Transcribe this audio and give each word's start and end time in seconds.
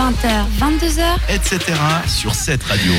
20h, 0.00 0.46
22h, 0.58 1.18
etc. 1.28 1.78
sur 2.06 2.34
cette 2.34 2.62
radio. 2.62 2.90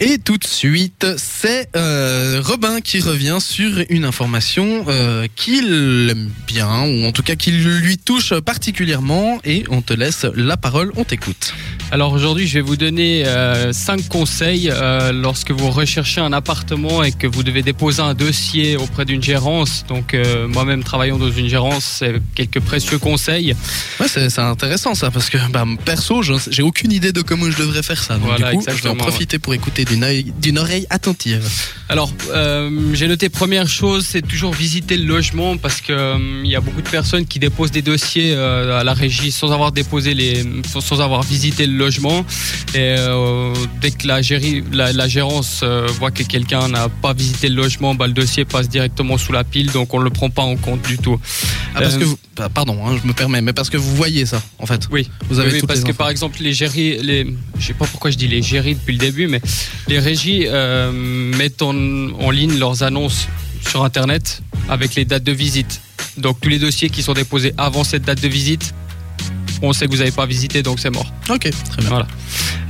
Et 0.00 0.18
tout 0.18 0.38
de 0.38 0.44
suite, 0.44 1.06
c'est 1.16 1.68
euh, 1.76 2.42
Robin 2.44 2.80
qui 2.80 2.98
revient 2.98 3.38
sur 3.38 3.70
une 3.90 4.04
information 4.04 4.84
euh, 4.88 5.28
qu'il 5.36 6.08
aime 6.10 6.28
bien, 6.48 6.82
ou 6.82 7.04
en 7.04 7.12
tout 7.12 7.22
cas 7.22 7.36
qui 7.36 7.52
lui 7.52 7.96
touche 7.96 8.34
particulièrement, 8.40 9.38
et 9.44 9.62
on 9.70 9.82
te 9.82 9.92
laisse 9.92 10.26
la 10.34 10.56
parole, 10.56 10.90
on 10.96 11.04
t'écoute. 11.04 11.54
Alors 11.90 12.12
aujourd'hui, 12.12 12.46
je 12.46 12.54
vais 12.54 12.60
vous 12.60 12.76
donner 12.76 13.24
5 13.72 14.08
conseils 14.08 14.68
euh, 14.70 15.10
lorsque 15.10 15.50
vous 15.52 15.70
recherchez 15.70 16.20
un 16.20 16.34
appartement 16.34 17.02
et 17.02 17.12
que 17.12 17.26
vous 17.26 17.42
devez 17.42 17.62
déposer 17.62 18.02
un 18.02 18.12
dossier 18.12 18.76
auprès 18.76 19.06
d'une 19.06 19.22
gérance. 19.22 19.86
Donc 19.88 20.12
euh, 20.12 20.46
moi-même 20.48 20.84
travaillant 20.84 21.16
dans 21.16 21.30
une 21.30 21.48
gérance, 21.48 21.84
c'est 22.00 22.20
quelques 22.34 22.60
précieux 22.60 22.98
conseils. 22.98 23.54
Ouais, 24.00 24.06
c'est 24.06 24.28
c'est 24.28 24.42
intéressant 24.42 24.94
ça, 24.94 25.10
parce 25.10 25.30
que 25.30 25.38
bah, 25.50 25.64
perso, 25.86 26.22
je- 26.22 26.34
j'ai 26.50 26.62
aucune 26.62 26.92
idée 26.92 27.12
de 27.12 27.22
comment 27.22 27.50
je 27.50 27.56
devrais 27.56 27.82
faire 27.82 28.02
ça. 28.02 28.14
Donc 28.18 28.26
Voilà, 28.26 28.50
du 28.50 28.58
coup, 28.58 28.64
je 28.64 28.66
vais 28.66 28.72
en 28.72 28.76
exactement, 28.76 28.94
profiter 28.96 29.38
pour 29.38 29.54
écouter 29.54 29.86
d'une 29.86 30.04
oeil- 30.04 30.32
d'une 30.42 30.58
oreille 30.58 30.86
attentive. 30.90 31.48
Alors, 31.88 32.12
euh, 32.32 32.70
j'ai 32.92 33.08
noté 33.08 33.30
première 33.30 33.66
chose, 33.66 34.04
c'est 34.06 34.20
toujours 34.20 34.52
visiter 34.52 34.98
le 34.98 35.06
logement 35.06 35.56
parce 35.56 35.80
que 35.80 35.92
euh, 35.94 36.42
il 36.44 36.50
y 36.50 36.56
a 36.56 36.60
beaucoup 36.60 36.82
de 36.82 36.88
personnes 36.90 37.24
qui 37.26 37.38
déposent 37.38 37.70
des 37.70 37.80
dossiers 37.80 38.34
euh, 38.34 38.78
à 38.78 38.84
la 38.84 38.92
régie 38.92 39.32
sans 39.32 39.52
avoir 39.52 39.72
déposé 39.72 40.12
les, 40.12 40.44
sans 40.70 40.82
sans 40.82 41.00
avoir 41.00 41.22
visité 41.22 41.66
le 41.66 41.77
logement. 41.78 42.24
Et 42.74 42.96
euh, 42.98 43.54
dès 43.80 43.90
que 43.90 44.06
la, 44.06 44.20
la, 44.72 44.92
la 44.92 45.08
gérance 45.08 45.60
euh, 45.62 45.86
voit 45.98 46.10
que 46.10 46.22
quelqu'un 46.22 46.68
n'a 46.68 46.88
pas 46.88 47.14
visité 47.14 47.48
le 47.48 47.54
logement, 47.54 47.94
bah, 47.94 48.06
le 48.06 48.12
dossier 48.12 48.44
passe 48.44 48.68
directement 48.68 49.16
sous 49.16 49.32
la 49.32 49.44
pile, 49.44 49.70
donc 49.72 49.94
on 49.94 49.98
le 49.98 50.10
prend 50.10 50.28
pas 50.30 50.42
en 50.42 50.56
compte 50.56 50.82
du 50.82 50.98
tout. 50.98 51.18
Ah, 51.74 51.80
parce 51.80 51.94
Euh, 51.94 51.98
que 52.00 52.04
vous, 52.04 52.18
bah, 52.36 52.48
pardon, 52.52 52.76
hein, 52.86 52.98
je 53.02 53.06
me 53.06 53.12
permets, 53.14 53.40
mais 53.40 53.52
parce 53.54 53.70
que 53.70 53.76
vous 53.78 53.94
voyez 53.96 54.26
ça, 54.26 54.42
en 54.58 54.66
fait. 54.66 54.86
Oui, 54.90 55.08
Vous 55.30 55.38
avez 55.38 55.52
Oui, 55.52 55.62
parce 55.66 55.82
que 55.84 55.92
par 55.92 56.10
exemple 56.10 56.38
les 56.42 56.52
géris, 56.52 56.98
les, 57.02 57.26
je 57.58 57.66
sais 57.66 57.74
pas 57.74 57.86
pourquoi 57.86 58.10
je 58.10 58.16
dis 58.18 58.28
les 58.28 58.42
géris 58.42 58.74
depuis 58.74 58.92
le 58.92 58.98
début, 58.98 59.26
mais 59.28 59.40
les 59.86 59.98
régies 59.98 60.44
euh, 60.46 60.92
mettent 60.92 61.62
en, 61.62 61.74
en 61.74 62.30
ligne 62.30 62.58
leurs 62.58 62.82
annonces 62.82 63.28
sur 63.66 63.82
internet 63.84 64.42
avec 64.68 64.94
les 64.94 65.04
dates 65.04 65.24
de 65.24 65.32
visite. 65.32 65.80
Donc 66.16 66.40
tous 66.40 66.48
les 66.48 66.58
dossiers 66.58 66.90
qui 66.90 67.02
sont 67.02 67.12
déposés 67.14 67.54
avant 67.56 67.84
cette 67.84 68.02
date 68.02 68.20
de 68.20 68.28
visite, 68.28 68.74
on 69.62 69.72
sait 69.72 69.86
que 69.86 69.92
vous 69.92 69.98
n'avez 69.98 70.10
pas 70.12 70.26
visité, 70.26 70.62
donc 70.62 70.78
c'est 70.80 70.90
mort. 70.90 71.12
Ok, 71.28 71.50
très 71.70 71.80
bien. 71.80 71.88
Voilà. 71.88 72.06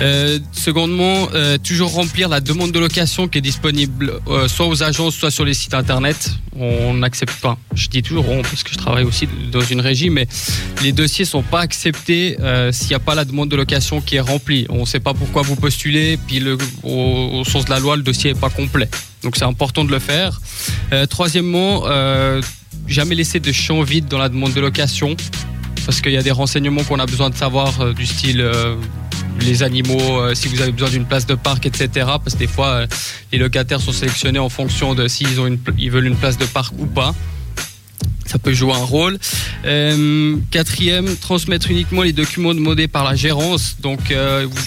Euh, 0.01 0.39
secondement, 0.53 1.29
euh, 1.35 1.59
toujours 1.59 1.93
remplir 1.93 2.29
la 2.29 2.41
demande 2.41 2.73
de 2.73 2.79
location 2.79 3.27
qui 3.27 3.39
est 3.39 3.43
disponible 3.43 4.21
euh, 4.29 4.47
soit 4.49 4.67
aux 4.67 4.83
agences, 4.83 5.15
soit 5.17 5.31
sur 5.31 5.45
les 5.45 5.55
sites 5.55 5.75
internet. 5.75 6.31
On 6.57 6.95
n'accepte 6.95 7.41
pas. 7.41 7.59
Je 7.75 7.89
dis 7.89 8.03
toujours 8.03 8.29
on 8.29 8.43
parce 8.43 8.63
que 8.63 8.71
je 8.73 8.79
travaille 8.79 9.05
aussi 9.05 9.29
dans 9.53 9.61
une 9.61 9.81
régie, 9.81 10.11
mais 10.11 10.27
les 10.83 10.93
dossiers 10.93 11.25
sont 11.25 11.43
pas 11.43 11.61
acceptés 11.61 12.37
s'il 12.73 12.89
n'y 12.89 12.95
a 12.95 12.99
pas 12.99 13.15
la 13.15 13.25
demande 13.25 13.49
de 13.49 13.55
location 13.55 14.01
qui 14.01 14.17
est 14.17 14.21
remplie. 14.21 14.67
On 14.69 14.81
ne 14.81 14.85
sait 14.85 14.99
pas 14.99 15.15
pourquoi 15.15 15.43
vous 15.43 15.55
postulez, 15.55 16.17
puis 16.27 16.41
le, 16.41 16.59
au, 16.83 17.41
au 17.41 17.45
sens 17.45 17.65
de 17.65 17.71
la 17.71 17.79
loi, 17.79 17.97
le 17.97 18.03
dossier 18.03 18.33
n'est 18.33 18.39
pas 18.39 18.51
complet. 18.51 18.89
Donc 19.23 19.37
c'est 19.37 19.45
important 19.45 19.85
de 19.85 19.93
le 19.93 20.01
faire. 20.01 20.41
Troisièmement, 21.09 21.85
jamais 22.89 23.15
laisser 23.15 23.39
de 23.39 23.53
champ 23.53 23.83
vide 23.83 24.07
dans 24.09 24.19
la 24.19 24.29
demande 24.29 24.53
de 24.53 24.61
location 24.61 25.17
parce 25.89 26.03
qu'il 26.03 26.13
y 26.13 26.19
a 26.19 26.23
des 26.23 26.33
renseignements 26.33 26.85
qu'on 26.85 26.99
a 26.99 27.07
besoin 27.07 27.31
de 27.31 27.35
savoir 27.35 27.81
euh, 27.81 27.95
du 27.95 28.05
style 28.05 28.43
euh, 28.43 28.77
les 29.41 29.63
animaux, 29.63 30.21
euh, 30.21 30.35
si 30.35 30.47
vous 30.47 30.61
avez 30.61 30.71
besoin 30.71 30.91
d'une 30.91 31.07
place 31.07 31.25
de 31.25 31.35
parc, 31.35 31.65
etc. 31.65 31.89
Parce 32.23 32.35
que 32.35 32.41
des 32.41 32.47
fois, 32.47 32.85
les 33.33 33.39
locataires 33.39 33.81
sont 33.81 33.93
sélectionnés 33.93 34.39
en 34.39 34.51
fonction 34.51 34.95
de 34.95 35.09
s'ils 35.09 35.41
ont 35.41 35.47
une, 35.47 35.59
ils 35.79 35.91
veulent 35.91 36.07
une 36.07 36.17
place 36.17 36.37
de 36.37 36.45
parc 36.45 36.75
ou 36.79 36.85
pas. 36.85 37.15
Ça 38.27 38.39
peut 38.39 38.53
jouer 38.53 38.75
un 38.75 38.85
rôle. 38.85 39.19
Quatrième, 40.51 41.17
transmettre 41.17 41.71
uniquement 41.71 42.03
les 42.03 42.13
documents 42.13 42.53
demandés 42.53 42.87
par 42.87 43.03
la 43.03 43.15
gérance. 43.15 43.77
Donc, 43.81 44.15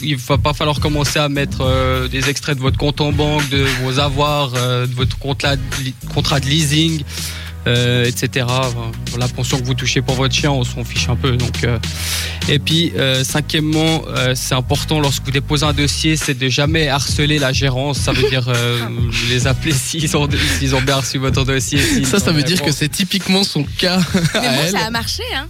il 0.01 0.17
va 0.17 0.39
pas 0.39 0.53
falloir 0.53 0.79
commencer 0.79 1.19
à 1.19 1.29
mettre 1.29 2.07
des 2.09 2.27
extraits 2.27 2.57
de 2.57 2.61
votre 2.61 2.79
compte 2.79 2.99
en 2.99 3.11
banque, 3.11 3.47
de 3.49 3.63
vos 3.83 3.99
avoirs, 3.99 4.53
de 4.53 4.95
votre 4.95 5.19
contrat 5.19 5.55
de 5.55 6.45
leasing, 6.47 7.03
euh, 7.67 8.05
etc. 8.05 8.45
La 9.17 9.27
pension 9.27 9.59
que 9.59 9.65
vous 9.65 9.73
touchez 9.73 10.01
pour 10.01 10.15
votre 10.15 10.33
chien, 10.33 10.51
on 10.51 10.63
s'en 10.63 10.83
fiche 10.83 11.09
un 11.09 11.15
peu. 11.15 11.37
Donc, 11.37 11.63
euh, 11.63 11.77
et 12.49 12.59
puis, 12.59 12.91
euh, 12.95 13.23
cinquièmement, 13.23 14.03
euh, 14.07 14.33
c'est 14.35 14.55
important 14.55 14.99
lorsque 14.99 15.23
vous 15.23 15.31
déposez 15.31 15.65
un 15.65 15.73
dossier, 15.73 16.15
c'est 16.15 16.37
de 16.37 16.49
jamais 16.49 16.87
harceler 16.87 17.39
la 17.39 17.53
gérance. 17.53 17.99
Ça 17.99 18.11
veut 18.11 18.29
dire 18.29 18.47
euh, 18.47 18.79
les 19.29 19.47
appeler 19.47 19.73
s'ils 19.73 20.15
ont, 20.17 20.27
s'ils 20.59 20.75
ont 20.75 20.81
bien 20.81 20.95
reçu 20.97 21.17
votre 21.17 21.43
dossier. 21.45 21.79
Ça, 22.03 22.19
ça 22.19 22.31
veut 22.31 22.43
dire 22.43 22.61
que 22.61 22.71
c'est 22.71 22.89
typiquement 22.89 23.43
son 23.43 23.63
cas 23.63 23.99
Mais 24.33 24.55
moi, 24.55 24.67
ça 24.71 24.85
a 24.85 24.89
marché, 24.89 25.23
hein. 25.35 25.47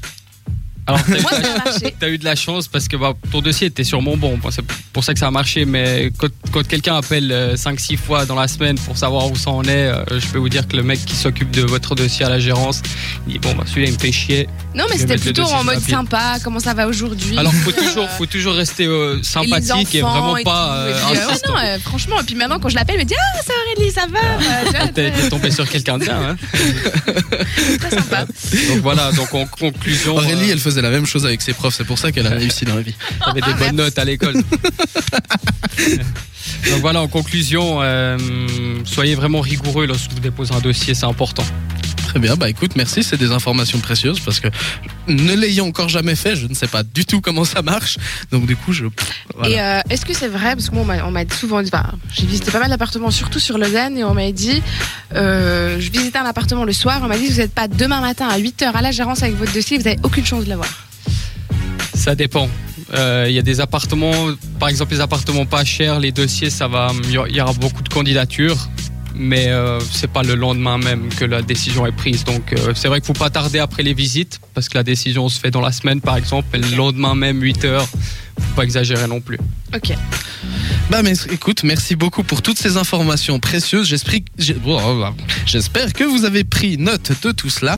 Alors, 0.94 1.04
t'as 1.06 1.18
eu- 1.18 1.22
Moi, 1.22 1.32
ça 1.32 1.38
a 1.38 1.64
marché. 1.66 1.96
T'as 2.00 2.10
eu 2.10 2.18
de 2.18 2.26
la 2.26 2.36
chance 2.36 2.68
parce 2.68 2.88
que 2.88 2.98
bah, 2.98 3.14
ton 3.32 3.42
dossier 3.42 3.68
était 3.68 3.84
sûrement 3.84 4.18
bon. 4.18 4.38
Bon, 4.38 4.50
C'est 4.52 4.64
pour 4.94 5.04
ça 5.04 5.14
que 5.14 5.20
ça 5.20 5.28
a 5.28 5.32
marché. 5.32 5.66
Mais 5.66 6.12
quand, 6.18 6.28
quand 6.52 6.66
quelqu'un 6.68 6.96
appelle 6.98 7.54
5-6 7.56 7.98
fois 7.98 8.26
dans 8.26 8.36
la 8.36 8.48
semaine 8.48 8.78
pour 8.78 8.98
savoir 8.98 9.30
où 9.32 9.36
ça 9.36 9.52
en 9.52 9.64
est, 9.64 9.70
euh, 9.88 10.04
je 10.20 10.28
peux 10.28 10.38
vous 10.38 10.50
dire 10.50 10.68
que 10.68 10.76
le 10.76 10.84
mec 10.84 11.04
qui 11.06 11.16
s'occupe 11.16 11.52
de 11.52 11.62
votre 11.62 11.96
dossier 11.96 12.26
à 12.26 12.30
la 12.30 12.40
gérance, 12.40 12.82
il 13.28 13.34
dit 13.34 13.40
Bon, 13.40 13.54
bah, 13.56 13.64
celui-là, 13.66 13.88
il 13.90 13.94
me 13.94 14.00
fait 14.00 14.12
chier. 14.12 14.48
Non, 14.76 14.86
mais 14.90 14.98
Je 14.98 15.06
vais 15.06 15.14
c'était 15.14 15.14
mettre 15.14 15.26
le 15.26 15.32
plutôt 15.34 15.42
dossier 15.44 15.56
en 15.56 15.60
sur 15.64 15.66
mode 15.74 15.80
sympa. 15.82 16.38
Comment 16.44 16.60
ça 16.60 16.74
va 16.74 16.88
aujourd'hui 16.88 17.38
Alors, 17.38 17.54
faut 17.54 17.72
toujours, 17.72 18.10
faut 18.12 18.26
toujours 18.26 18.54
rester 18.56 18.86
euh, 18.86 19.22
sympathique 19.24 19.96
et, 19.96 20.04
enfants 20.04 20.14
vraiment 20.14 20.38
et 20.38 20.44
pas 20.44 20.68
tout, 20.68 20.74
euh, 20.74 20.90
et 20.90 20.94
puis, 20.94 21.04
euh, 21.04 21.26
ouais, 21.26 21.32
insistant. 21.32 21.52
non, 21.54 21.60
euh, 21.60 21.80
franchement, 21.80 22.20
et 22.22 22.24
puis 22.24 22.36
maintenant, 22.36 22.60
quand 22.60 22.70
je 22.70 22.76
l'appelle, 22.76 22.96
elle 22.98 23.02
me 23.06 23.08
dit 23.08 23.16
Ah, 23.18 23.42
ça 23.46 23.54
Aurélie, 23.76 23.92
ça 23.92 24.02
va 24.12 24.20
Euh, 24.20 24.66
tu 24.66 24.72
vois, 24.78 24.88
T'es 24.88 25.12
t'es 25.12 25.30
tombé 25.30 25.52
sur 25.52 25.68
quelqu'un 25.70 25.98
de 25.98 26.04
bien. 26.06 26.22
Hein 26.22 26.38
c'est 27.56 27.78
très 27.78 27.90
sympa. 27.90 28.26
donc 28.70 28.78
voilà, 28.82 29.12
donc 29.12 29.34
en 29.34 29.46
conclusion, 29.46 30.16
Aurélie, 30.16 30.50
euh, 30.50 30.54
elle 30.54 30.60
faisait 30.60 30.81
la 30.82 30.90
même 30.90 31.06
chose 31.06 31.26
avec 31.26 31.42
ses 31.42 31.54
profs, 31.54 31.76
c'est 31.76 31.86
pour 31.86 31.98
ça 31.98 32.12
qu'elle 32.12 32.28
a 32.28 32.32
réussi 32.32 32.66
dans 32.66 32.76
la 32.76 32.82
vie. 32.82 32.96
t'avais 33.26 33.42
des 33.42 33.54
bonnes 33.54 33.76
notes 33.76 33.98
à 33.98 34.06
l'école. 34.06 34.34
donc 36.70 36.82
voilà, 36.82 37.02
en 37.02 37.08
conclusion, 37.08 37.82
euh, 37.82 38.18
soyez 38.86 39.16
vraiment 39.16 39.42
rigoureux 39.42 39.86
lorsque 39.86 40.12
vous 40.12 40.20
déposez 40.20 40.54
un 40.54 40.60
dossier, 40.60 40.94
c'est 40.94 41.06
important. 41.06 41.44
Très 42.12 42.20
bien, 42.20 42.36
bah 42.36 42.50
écoute, 42.50 42.76
merci, 42.76 43.04
c'est 43.04 43.16
des 43.16 43.32
informations 43.32 43.80
précieuses 43.80 44.20
parce 44.20 44.42
que 44.42 44.50
ne 45.08 45.34
l'ayant 45.34 45.66
encore 45.66 45.88
jamais 45.88 46.16
fait, 46.16 46.36
je 46.36 46.46
ne 46.46 46.54
sais 46.54 46.68
pas 46.68 46.84
du 46.84 47.06
tout 47.06 47.22
comment 47.22 47.46
ça 47.46 47.62
marche. 47.62 47.98
Donc 48.34 48.46
du 48.46 48.58
coup, 48.58 48.74
je. 48.74 48.84
Voilà. 49.34 49.50
Et 49.50 49.62
euh, 49.62 49.80
est-ce 49.90 50.06
que 50.06 50.14
c'est 50.14 50.28
vrai? 50.28 50.56
Parce 50.58 50.70
que 50.70 50.76
moi, 50.76 50.84
on 51.06 51.10
m'a- 51.12 51.30
souvent 51.30 51.62
dit, 51.62 51.70
enfin, 51.74 51.86
j'ai 52.14 52.26
visité 52.26 52.52
pas 52.52 52.60
mal 52.60 52.70
d'appartements, 52.70 53.12
surtout 53.12 53.40
sur 53.40 53.58
Lausanne, 53.58 53.98
et 53.98 54.04
on 54.04 54.14
m'a 54.14 54.30
dit, 54.34 54.62
euh, 55.16 55.80
je 55.80 55.90
visitais 55.90 56.18
un 56.18 56.26
appartement 56.26 56.66
le 56.66 56.74
soir, 56.74 57.00
on 57.02 57.08
m'a 57.08 57.18
dit, 57.18 57.28
vous 57.28 57.38
n'êtes 57.38 57.54
pas 57.54 57.70
demain 57.70 58.02
matin 58.02 58.28
à 58.28 58.38
8h 58.38 58.74
à 58.74 58.82
la 58.82 58.92
gérance 58.92 59.24
avec 59.24 59.38
votre 59.38 59.54
dossier, 59.54 59.78
vous 59.78 59.86
n'avez 59.86 60.00
aucune 60.04 60.26
chance 60.26 60.44
de 60.44 60.50
l'avoir. 60.50 60.68
Ça 61.94 62.14
dépend. 62.16 62.50
Euh, 62.94 63.28
Il 63.30 63.34
y 63.34 63.40
a 63.40 63.42
des 63.42 63.62
appartements, 63.62 64.12
par 64.60 64.68
exemple 64.68 64.94
les 64.94 65.00
appartements 65.00 65.46
pas 65.46 65.64
chers, 65.64 65.98
les 66.02 66.12
dossiers, 66.12 66.50
ça 66.50 66.68
va, 66.68 66.92
il 67.06 67.12
y 67.12 67.18
aura- 67.18 67.30
il 67.30 67.36
y 67.38 67.40
aura 67.42 67.54
beaucoup 67.54 67.82
de 67.84 67.88
candidatures, 67.90 68.68
mais 69.16 69.48
euh, 69.48 69.80
c'est 69.80 70.10
pas 70.10 70.24
le 70.24 70.36
lendemain 70.36 70.78
même 70.78 71.10
que 71.10 71.26
la 71.26 71.42
décision 71.42 71.86
est 71.86 71.92
prise. 71.92 72.24
Donc 72.24 72.54
euh, 72.54 72.74
c'est 72.76 72.88
vrai 72.88 73.00
qu'il 73.02 73.08
faut 73.08 73.20
pas 73.20 73.30
tarder 73.30 73.60
après 73.60 73.84
les 73.84 73.94
visites, 73.94 74.40
parce 74.54 74.70
que 74.70 74.78
la 74.78 74.84
décision 74.84 75.30
se 75.30 75.40
fait 75.40 75.52
dans 75.52 75.62
la 75.62 75.72
semaine 75.72 76.02
par 76.02 76.18
exemple, 76.18 76.48
et 76.56 76.60
le 76.60 76.76
lendemain 76.76 77.16
même 77.16 77.42
8 77.42 77.66
heures, 77.66 77.88
faut 77.88 78.56
pas 78.56 78.64
exagérer 78.64 79.08
non 79.08 79.22
plus. 79.22 79.38
Ok. 79.74 79.94
Bah 80.90 81.02
mais 81.04 81.14
écoute, 81.32 81.64
merci 81.64 81.96
beaucoup 81.96 82.24
pour 82.24 82.42
toutes 82.42 82.58
ces 82.58 82.76
informations 82.78 83.40
précieuses. 83.40 83.96
Oh, 84.66 84.80
oh, 84.84 85.06
oh. 85.06 85.24
J'espère 85.46 85.94
que 85.94 86.04
vous 86.04 86.26
avez 86.26 86.44
pris 86.44 86.78
note 86.78 87.12
de 87.24 87.32
tout 87.32 87.50
cela. 87.50 87.70